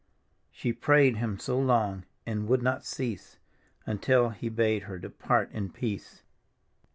"She 0.51 0.73
prayed 0.73 1.17
Him 1.17 1.37
so 1.37 1.59
long 1.59 2.05
and 2.25 2.47
would 2.47 2.63
not 2.63 2.83
cease, 2.83 3.37
Until 3.85 4.29
He 4.31 4.49
bade 4.49 4.85
her 4.89 4.97
depart 4.97 5.51
in 5.51 5.69
peace. 5.69 6.23